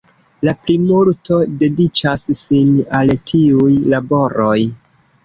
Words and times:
La 0.47 0.53
plimulto 0.61 1.35
dediĉas 1.59 2.23
sin 2.39 2.71
al 3.01 3.13
tiuj 3.33 3.69
laboroj. 3.95 4.57